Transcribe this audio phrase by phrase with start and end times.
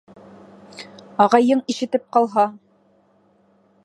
[1.25, 2.47] Ағайың ишетеп ҡалһа!